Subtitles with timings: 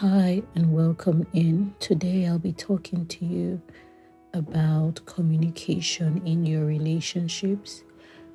[0.00, 1.74] Hi, and welcome in.
[1.80, 3.62] Today, I'll be talking to you
[4.34, 7.82] about communication in your relationships.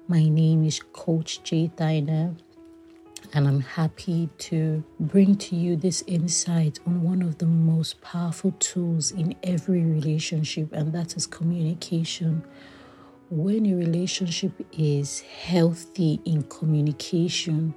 [0.07, 2.35] My name is Coach J Thyna,
[3.33, 8.53] and I'm happy to bring to you this insight on one of the most powerful
[8.53, 12.43] tools in every relationship, and that is communication.
[13.29, 17.75] When a relationship is healthy in communication,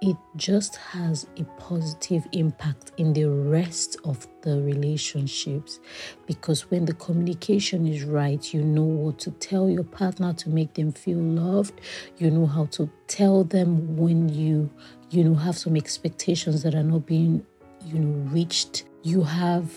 [0.00, 5.80] it just has a positive impact in the rest of the relationships
[6.26, 10.74] because when the communication is right you know what to tell your partner to make
[10.74, 11.80] them feel loved.
[12.18, 14.70] You know how to tell them when you
[15.10, 17.44] you know have some expectations that are not being
[17.84, 18.84] you know reached.
[19.02, 19.72] You have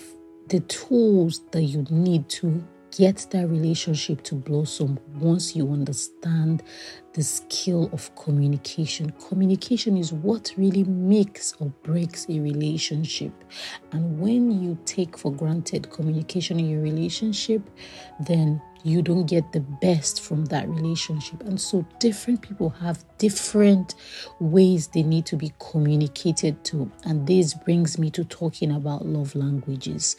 [0.47, 6.63] the tools that you need to get that relationship to blossom once you understand
[7.13, 9.11] the skill of communication.
[9.27, 13.31] Communication is what really makes or breaks a relationship.
[13.91, 17.61] And when you take for granted communication in your relationship,
[18.19, 21.41] then you don't get the best from that relationship.
[21.43, 23.95] And so, different people have different
[24.39, 26.91] ways they need to be communicated to.
[27.03, 30.15] And this brings me to talking about love languages.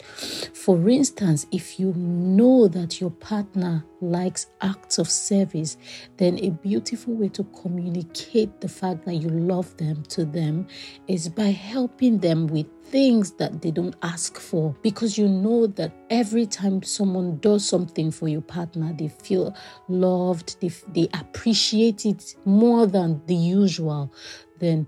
[0.53, 5.77] For instance, if you know that your partner likes acts of service,
[6.17, 10.67] then a beautiful way to communicate the fact that you love them to them
[11.07, 15.91] is by helping them with things that they don't ask for because you know that
[16.09, 19.55] every time someone does something for your partner they feel
[19.87, 24.13] loved they, they appreciate it more than the usual
[24.59, 24.87] then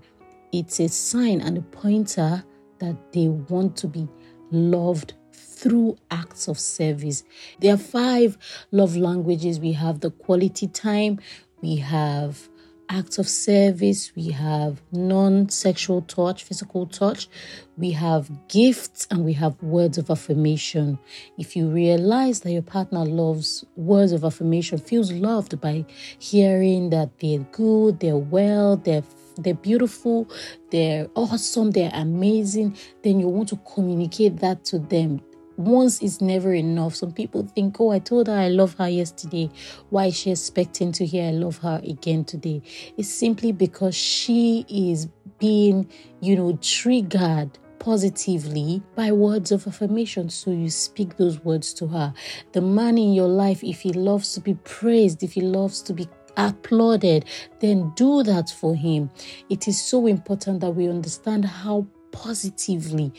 [0.52, 2.44] it's a sign and a pointer
[2.78, 4.08] that they want to be
[4.50, 7.24] loved through acts of service.
[7.60, 8.38] There are five
[8.70, 9.58] love languages.
[9.58, 11.20] We have the quality time,
[11.62, 12.48] we have
[12.88, 17.28] acts of service, we have non sexual touch, physical touch,
[17.76, 20.98] we have gifts, and we have words of affirmation.
[21.38, 25.84] If you realize that your partner loves words of affirmation, feels loved by
[26.18, 29.04] hearing that they're good, they're well, they're
[29.38, 30.26] they're beautiful,
[30.70, 35.20] they're awesome, they're amazing, then you want to communicate that to them
[35.56, 36.94] once is never enough.
[36.94, 39.50] Some people think, oh, I told her I love her yesterday.
[39.90, 42.62] Why is she expecting to hear I love her again today?
[42.96, 45.08] It's simply because she is
[45.38, 45.88] being,
[46.20, 50.28] you know, triggered positively by words of affirmation.
[50.28, 52.12] So you speak those words to her.
[52.52, 55.92] The man in your life, if he loves to be praised, if he loves to
[55.92, 57.24] be applauded,
[57.60, 59.10] then do that for him.
[59.48, 63.12] It is so important that we understand how positively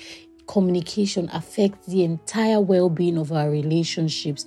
[0.47, 4.45] communication affects the entire well being of our relationships.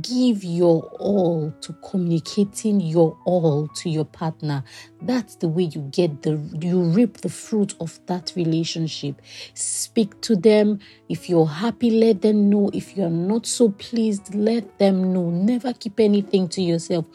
[0.00, 4.62] Give your all to communicating your all to your partner.
[5.00, 9.20] That's the way you get the, you reap the fruit of that relationship.
[9.54, 10.80] Speak to them.
[11.08, 12.70] If you're happy, let them know.
[12.74, 15.30] If you're not so pleased, let them know.
[15.30, 17.06] Never keep anything to yourself,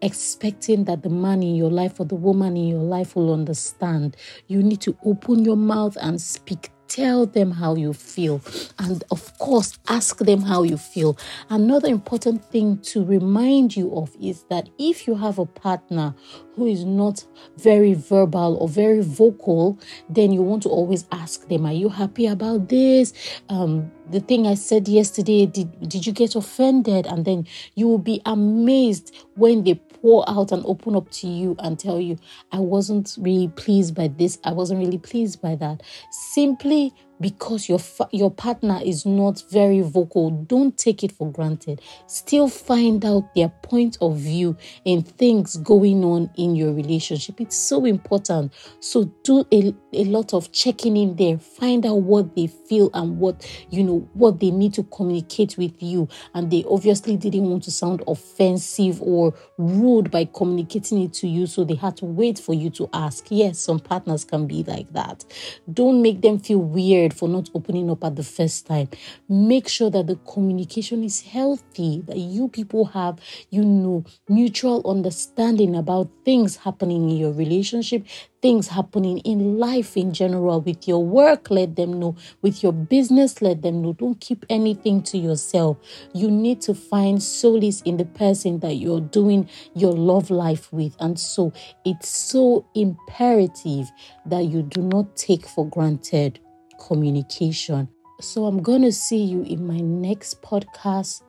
[0.00, 4.16] expecting that the man in your life or the woman in your life will understand.
[4.46, 8.42] You need to open your mouth and speak tell them how you feel
[8.78, 11.16] and of course ask them how you feel.
[11.48, 16.14] Another important thing to remind you of is that if you have a partner
[16.54, 17.24] who is not
[17.56, 22.26] very verbal or very vocal then you want to always ask them are you happy
[22.26, 23.12] about this?
[23.48, 27.06] Um, the thing i said yesterday did, did you get offended?
[27.06, 31.54] And then you will be amazed when they pour out and open up to you
[31.60, 32.18] and tell you,
[32.50, 35.82] I wasn't really pleased by this, I wasn't really pleased by that.
[36.10, 36.92] Simply
[37.22, 40.30] because your your partner is not very vocal.
[40.30, 41.80] Don't take it for granted.
[42.06, 47.40] Still find out their point of view in things going on in your relationship.
[47.40, 48.52] It's so important.
[48.80, 51.38] So do a, a lot of checking in there.
[51.38, 55.82] Find out what they feel and what you know what they need to communicate with
[55.82, 56.08] you.
[56.34, 61.46] And they obviously didn't want to sound offensive or rude by communicating it to you.
[61.46, 63.28] So they had to wait for you to ask.
[63.30, 65.24] Yes some partners can be like that.
[65.72, 68.88] Don't make them feel weird for not opening up at the first time.
[69.28, 73.18] Make sure that the communication is healthy, that you people have,
[73.50, 78.06] you know, mutual understanding about things happening in your relationship,
[78.40, 80.60] things happening in life in general.
[80.60, 82.16] With your work, let them know.
[82.42, 83.92] With your business, let them know.
[83.92, 85.78] Don't keep anything to yourself.
[86.12, 90.96] You need to find solace in the person that you're doing your love life with.
[91.00, 91.52] And so
[91.84, 93.90] it's so imperative
[94.26, 96.40] that you do not take for granted
[96.86, 97.88] communication.
[98.20, 101.22] So I'm going to see you in my next podcast.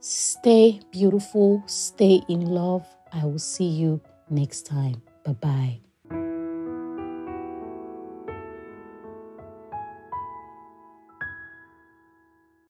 [0.00, 2.86] Stay beautiful, stay in love.
[3.12, 4.00] I will see you
[4.30, 5.02] next time.
[5.24, 5.85] Bye bye.